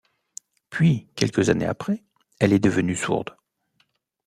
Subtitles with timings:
[0.71, 2.03] Puis quelques années après,
[2.39, 3.37] elle est devenue sourde.